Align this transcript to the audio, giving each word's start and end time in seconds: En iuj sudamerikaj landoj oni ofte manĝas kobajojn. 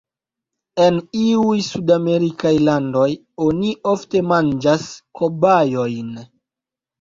En 0.85 0.95
iuj 1.23 1.59
sudamerikaj 1.67 2.53
landoj 2.69 3.05
oni 3.49 3.71
ofte 3.93 4.23
manĝas 4.31 4.89
kobajojn. 5.21 6.11